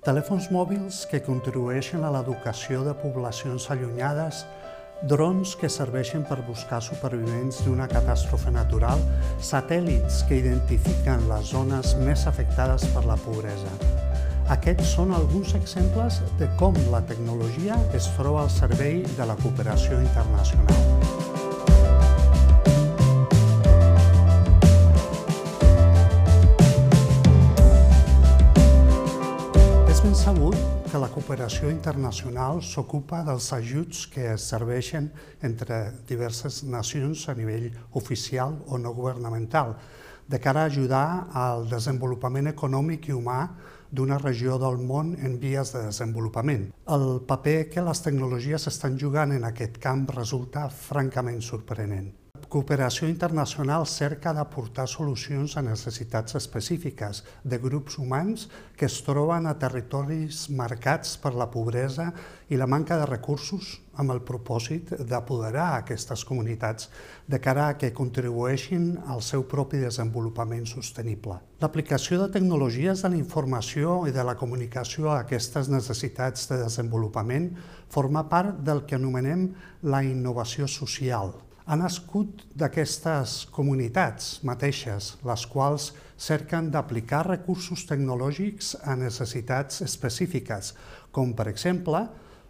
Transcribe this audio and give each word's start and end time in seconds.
Telèfons 0.00 0.46
mòbils 0.48 1.02
que 1.10 1.18
contribueixen 1.20 2.06
a 2.08 2.10
l'educació 2.14 2.80
de 2.86 2.94
poblacions 2.96 3.66
allunyades, 3.74 4.46
drons 5.10 5.52
que 5.60 5.68
serveixen 5.68 6.22
per 6.24 6.38
buscar 6.46 6.78
supervivents 6.80 7.58
d'una 7.66 7.84
catàstrofe 7.90 8.48
natural, 8.54 9.02
satèl·lits 9.44 10.22
que 10.24 10.38
identifiquen 10.40 11.26
les 11.28 11.52
zones 11.52 11.92
més 12.00 12.24
afectades 12.30 12.88
per 12.94 13.04
la 13.04 13.18
pobresa. 13.26 13.74
Aquests 14.56 14.94
són 14.96 15.12
alguns 15.12 15.52
exemples 15.60 16.22
de 16.40 16.48
com 16.62 16.80
la 16.94 17.04
tecnologia 17.04 17.76
es 17.92 18.08
troba 18.16 18.46
al 18.46 18.54
servei 18.56 19.02
de 19.18 19.28
la 19.28 19.36
cooperació 19.44 20.00
internacional. 20.00 21.29
Cooperació 31.20 31.68
internacional 31.68 32.62
s'ocupa 32.64 33.18
dels 33.26 33.50
ajuts 33.52 34.06
que 34.08 34.22
es 34.32 34.44
serveixen 34.48 35.10
entre 35.44 35.76
diverses 36.08 36.62
nacions 36.64 37.26
a 37.28 37.34
nivell 37.36 37.66
oficial 38.00 38.56
o 38.72 38.78
no 38.80 38.94
governamental, 38.96 39.74
de 40.26 40.40
cara 40.40 40.62
a 40.62 40.70
ajudar 40.70 41.28
al 41.36 41.66
desenvolupament 41.68 42.48
econòmic 42.54 43.10
i 43.10 43.18
humà 43.18 43.42
d'una 43.92 44.16
regió 44.22 44.56
del 44.62 44.80
món 44.80 45.12
en 45.20 45.36
vies 45.42 45.74
de 45.74 45.84
desenvolupament. 45.90 46.70
El 46.88 47.20
paper 47.28 47.68
que 47.68 47.84
les 47.84 48.00
tecnologies 48.00 48.66
estan 48.72 48.96
jugant 48.96 49.36
en 49.36 49.44
aquest 49.44 49.76
camp 49.76 50.08
resulta 50.16 50.70
francament 50.72 51.44
sorprenent 51.44 52.14
cooperació 52.50 53.06
internacional 53.06 53.84
cerca 53.86 54.32
d'aportar 54.34 54.88
solucions 54.90 55.52
a 55.54 55.62
necessitats 55.62 56.34
específiques 56.34 57.22
de 57.44 57.58
grups 57.62 57.94
humans 58.02 58.48
que 58.76 58.88
es 58.88 58.96
troben 59.06 59.44
a 59.46 59.52
territoris 59.54 60.48
marcats 60.50 61.12
per 61.22 61.30
la 61.38 61.46
pobresa 61.52 62.08
i 62.50 62.58
la 62.58 62.66
manca 62.66 62.96
de 62.98 63.06
recursos 63.06 63.76
amb 64.02 64.10
el 64.10 64.22
propòsit 64.26 64.90
d'apoderar 65.06 65.66
aquestes 65.76 66.24
comunitats 66.26 66.88
de 67.30 67.38
cara 67.38 67.68
a 67.68 67.76
que 67.78 67.92
contribueixin 67.94 68.96
al 69.06 69.22
seu 69.22 69.44
propi 69.46 69.78
desenvolupament 69.84 70.66
sostenible. 70.66 71.36
L'aplicació 71.62 72.18
de 72.24 72.32
tecnologies 72.34 73.04
de 73.04 73.12
la 73.12 73.20
informació 73.20 74.00
i 74.10 74.16
de 74.16 74.24
la 74.26 74.34
comunicació 74.40 75.12
a 75.12 75.20
aquestes 75.20 75.70
necessitats 75.70 76.50
de 76.50 76.58
desenvolupament 76.64 77.52
forma 77.86 78.24
part 78.32 78.58
del 78.66 78.82
que 78.90 78.98
anomenem 78.98 79.52
la 79.86 80.02
innovació 80.02 80.66
social, 80.66 81.30
ha 81.70 81.76
nascut 81.78 82.40
d'aquestes 82.58 83.44
comunitats 83.54 84.40
mateixes, 84.42 85.12
les 85.22 85.44
quals 85.52 85.92
cerquen 86.18 86.72
d'aplicar 86.74 87.20
recursos 87.28 87.84
tecnològics 87.86 88.72
a 88.82 88.96
necessitats 88.98 89.78
específiques, 89.86 90.72
com 91.14 91.30
per 91.38 91.46
exemple 91.52 92.02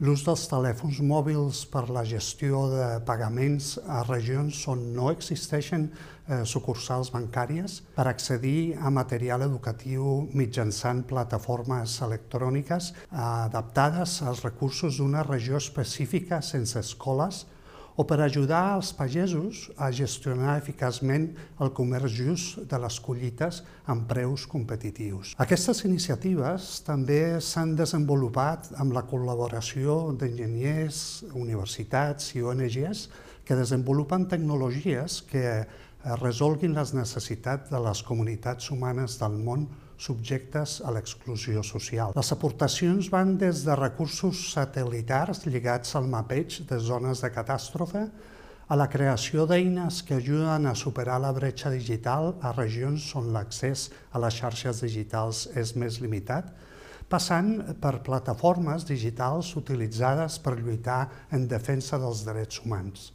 l'ús 0.00 0.24
dels 0.24 0.46
telèfons 0.48 1.02
mòbils 1.04 1.60
per 1.68 1.84
la 1.92 2.06
gestió 2.08 2.64
de 2.72 2.88
pagaments 3.04 3.74
a 3.84 4.00
regions 4.08 4.64
on 4.72 4.88
no 4.96 5.12
existeixen 5.12 5.90
eh, 5.92 6.42
sucursals 6.48 7.12
bancàries, 7.12 7.82
per 7.92 8.08
accedir 8.08 8.78
a 8.80 8.88
material 8.88 9.44
educatiu 9.44 10.22
mitjançant 10.32 11.04
plataformes 11.04 12.00
electròniques 12.08 12.94
adaptades 13.12 14.22
als 14.24 14.40
recursos 14.48 14.96
d'una 14.96 15.28
regió 15.28 15.60
específica 15.60 16.40
sense 16.40 16.80
escoles, 16.80 17.44
o 17.96 18.06
per 18.08 18.20
ajudar 18.24 18.76
els 18.76 18.92
pagesos 18.96 19.66
a 19.76 19.90
gestionar 19.92 20.56
eficaçment 20.60 21.28
el 21.60 21.72
comerç 21.76 22.16
just 22.16 22.62
de 22.70 22.80
les 22.80 22.98
collites 23.04 23.62
amb 23.92 24.06
preus 24.08 24.46
competitius. 24.48 25.34
Aquestes 25.42 25.84
iniciatives 25.88 26.80
també 26.86 27.38
s'han 27.40 27.76
desenvolupat 27.76 28.72
amb 28.80 28.96
la 28.96 29.04
col·laboració 29.08 30.14
d'enginyers, 30.16 31.24
universitats 31.34 32.32
i 32.36 32.42
ONGs 32.42 33.06
que 33.44 33.58
desenvolupen 33.58 34.28
tecnologies 34.30 35.20
que 35.28 35.62
resolguin 36.20 36.74
les 36.74 36.94
necessitats 36.96 37.70
de 37.70 37.78
les 37.82 38.02
comunitats 38.02 38.70
humanes 38.74 39.18
del 39.20 39.38
món 39.38 39.68
subjectes 39.98 40.80
a 40.84 40.92
l'exclusió 40.94 41.62
social. 41.62 42.12
Les 42.16 42.32
aportacions 42.34 43.08
van 43.12 43.36
des 43.38 43.64
de 43.66 43.76
recursos 43.78 44.40
satellitars 44.52 45.44
lligats 45.46 45.96
al 45.96 46.08
mapeig 46.10 46.62
de 46.68 46.78
zones 46.78 47.22
de 47.22 47.30
catàstrofe 47.34 48.06
a 48.72 48.76
la 48.78 48.88
creació 48.88 49.44
d'eines 49.44 50.02
que 50.06 50.16
ajuden 50.16 50.66
a 50.66 50.74
superar 50.78 51.18
la 51.20 51.32
bretxa 51.36 51.70
digital 51.70 52.34
a 52.40 52.54
regions 52.56 53.10
on 53.18 53.32
l'accés 53.34 53.90
a 54.12 54.22
les 54.22 54.38
xarxes 54.38 54.80
digitals 54.80 55.46
és 55.60 55.74
més 55.76 55.98
limitat, 56.00 56.48
passant 57.12 57.50
per 57.82 57.98
plataformes 58.06 58.86
digitals 58.88 59.50
utilitzades 59.60 60.38
per 60.40 60.56
lluitar 60.56 61.02
en 61.36 61.44
defensa 61.50 61.98
dels 62.00 62.24
drets 62.24 62.62
humans. 62.64 63.10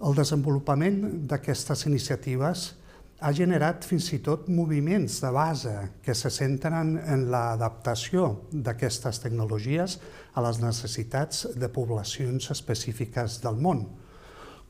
El 0.00 0.16
desenvolupament 0.16 1.26
d'aquestes 1.28 1.84
iniciatives 1.90 2.70
ha 3.20 3.30
generat 3.36 3.84
fins 3.84 4.06
i 4.16 4.18
tot 4.24 4.48
moviments 4.48 5.18
de 5.20 5.30
base 5.34 5.72
que 6.04 6.14
se 6.16 6.30
centren 6.32 6.94
en 6.98 7.26
l'adaptació 7.32 8.28
d'aquestes 8.50 9.20
tecnologies 9.20 9.98
a 10.32 10.44
les 10.46 10.60
necessitats 10.62 11.44
de 11.60 11.68
poblacions 11.68 12.50
específiques 12.54 13.40
del 13.44 13.60
món, 13.60 13.84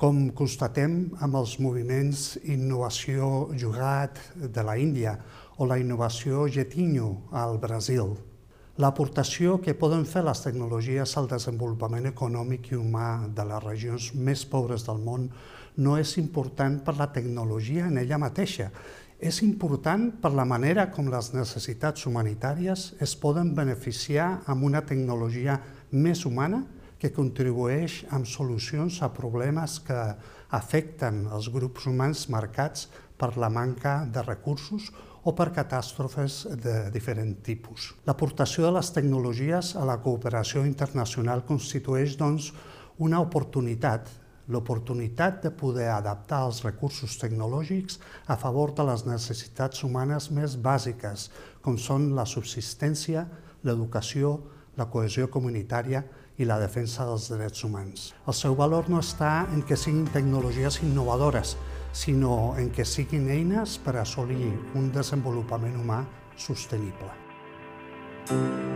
com 0.00 0.30
constatem 0.34 0.96
amb 1.20 1.38
els 1.42 1.58
moviments 1.62 2.40
Innovació 2.42 3.50
Jugat 3.54 4.18
de 4.34 4.66
la 4.66 4.78
Índia 4.80 5.14
o 5.58 5.68
la 5.68 5.78
Innovació 5.78 6.48
Getinho 6.48 7.12
al 7.30 7.58
Brasil. 7.62 8.16
L'aportació 8.80 9.58
que 9.60 9.74
poden 9.76 10.06
fer 10.08 10.22
les 10.24 10.41
tecnologies 10.41 11.12
al 11.20 11.26
desenvolupament 11.28 12.06
econòmic 12.08 12.70
i 12.70 12.78
humà 12.78 13.26
de 13.36 13.44
les 13.44 13.64
regions 13.64 14.06
més 14.16 14.44
pobres 14.48 14.86
del 14.86 15.02
món 15.04 15.26
no 15.84 15.98
és 16.00 16.14
important 16.22 16.78
per 16.86 16.94
la 16.96 17.10
tecnologia 17.12 17.91
en 17.91 17.98
ella 18.00 18.16
mateixa, 18.22 18.70
és 19.20 19.42
important 19.44 20.06
per 20.22 20.30
la 20.32 20.46
manera 20.48 20.86
com 20.94 21.10
les 21.12 21.28
necessitats 21.34 22.06
humanitàries 22.08 22.86
es 23.04 23.12
poden 23.20 23.52
beneficiar 23.58 24.30
amb 24.48 24.64
una 24.70 24.80
tecnologia 24.88 25.58
més 25.92 26.24
humana 26.24 26.62
que 27.00 27.12
contribueix 27.12 28.06
amb 28.16 28.24
solucions 28.24 29.02
a 29.04 29.12
problemes 29.12 29.76
que 29.84 30.00
afecten 30.56 31.26
els 31.28 31.52
grups 31.52 31.84
humans 31.84 32.30
marcats 32.32 32.88
per 33.20 33.34
la 33.36 33.52
manca 33.52 34.06
de 34.08 34.24
recursos 34.24 34.88
o 35.25 35.34
per 35.36 35.50
catàstrofes 35.56 36.47
de 36.62 36.76
diferent 36.94 37.36
tipus. 37.44 37.91
L'aportació 38.08 38.66
de 38.66 38.75
les 38.78 38.92
tecnologies 38.94 39.75
a 39.76 39.84
la 39.88 39.98
cooperació 40.00 40.64
internacional 40.69 41.44
constitueix, 41.48 42.16
doncs, 42.20 42.53
una 43.00 43.20
oportunitat 43.20 44.09
l'oportunitat 44.50 45.44
de 45.44 45.50
poder 45.54 45.88
adaptar 45.94 46.41
els 46.48 46.62
recursos 46.64 47.16
tecnològics 47.20 48.00
a 48.26 48.36
favor 48.36 48.75
de 48.75 48.86
les 48.88 49.04
necessitats 49.06 49.84
humanes 49.86 50.30
més 50.34 50.56
bàsiques, 50.59 51.28
com 51.62 51.78
són 51.78 52.10
la 52.16 52.26
subsistència, 52.26 53.26
l'educació, 53.62 54.41
la 54.76 54.88
cohesió 54.91 55.28
comunitària 55.30 56.03
i 56.41 56.48
la 56.48 56.59
defensa 56.59 57.06
dels 57.06 57.28
drets 57.30 57.62
humans. 57.64 58.10
El 58.26 58.34
seu 58.34 58.56
valor 58.59 58.88
no 58.91 59.00
està 59.04 59.47
en 59.54 59.62
que 59.62 59.78
siguin 59.78 60.09
tecnologies 60.10 60.80
innovadores, 60.82 61.56
sinó 61.92 62.54
en 62.58 62.70
que 62.70 62.84
siguin 62.84 63.28
eines 63.30 63.78
per 63.82 63.96
assolir 64.00 64.52
un 64.78 64.90
desenvolupament 64.94 65.76
humà 65.80 66.04
sostenible. 66.36 67.10
Thank 68.26 68.64
you. 68.64 68.69